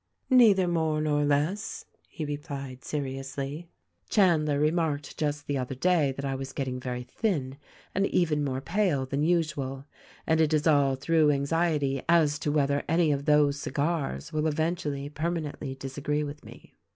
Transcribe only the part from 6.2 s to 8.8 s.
I was getting very thin and even more